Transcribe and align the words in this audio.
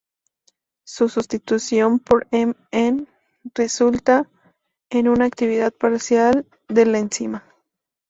Su 0.83 1.09
sustitución 1.09 1.99
por 1.99 2.27
Mn 2.31 3.07
resulta 3.53 4.27
en 4.89 5.07
una 5.07 5.25
actividad 5.25 5.71
parcial 5.75 6.47
de 6.67 6.87
la 6.87 6.97
enzima. 6.97 7.43